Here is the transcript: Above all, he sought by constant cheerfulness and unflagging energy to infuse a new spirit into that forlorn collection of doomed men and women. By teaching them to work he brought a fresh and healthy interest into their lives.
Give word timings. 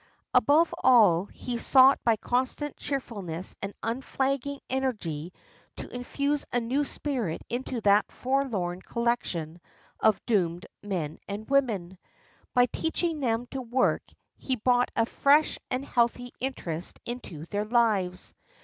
Above 0.33 0.73
all, 0.83 1.25
he 1.25 1.59
sought 1.59 2.03
by 2.03 2.15
constant 2.15 2.75
cheerfulness 2.75 3.55
and 3.61 3.71
unflagging 3.83 4.59
energy 4.67 5.31
to 5.75 5.87
infuse 5.93 6.43
a 6.51 6.59
new 6.59 6.83
spirit 6.83 7.43
into 7.49 7.79
that 7.81 8.11
forlorn 8.11 8.81
collection 8.81 9.61
of 9.99 10.19
doomed 10.25 10.65
men 10.81 11.19
and 11.27 11.47
women. 11.51 11.99
By 12.55 12.65
teaching 12.65 13.19
them 13.19 13.45
to 13.51 13.61
work 13.61 14.01
he 14.37 14.55
brought 14.55 14.89
a 14.95 15.05
fresh 15.05 15.59
and 15.69 15.85
healthy 15.85 16.33
interest 16.39 16.99
into 17.05 17.45
their 17.51 17.65
lives. 17.65 18.33